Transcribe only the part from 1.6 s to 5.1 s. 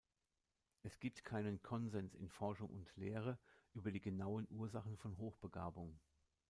Konsens in Forschung und Lehre über die genauen Ursachen